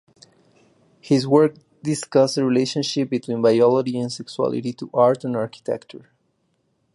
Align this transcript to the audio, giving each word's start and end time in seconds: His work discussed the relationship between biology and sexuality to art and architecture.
His 0.99 1.27
work 1.27 1.57
discussed 1.83 2.33
the 2.33 2.43
relationship 2.43 3.07
between 3.11 3.39
biology 3.43 3.99
and 3.99 4.11
sexuality 4.11 4.73
to 4.73 4.89
art 4.95 5.23
and 5.23 5.35
architecture. 5.35 6.09